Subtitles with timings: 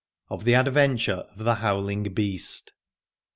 [0.31, 2.73] OF THE ADVENTURE OF THE HOWLING BEAST.